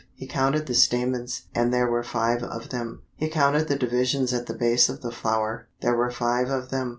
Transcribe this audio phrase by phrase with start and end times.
[0.15, 3.03] He counted the stamens, and there were five of them.
[3.17, 6.89] He counted the divisions at the base of the flower, there were five of them.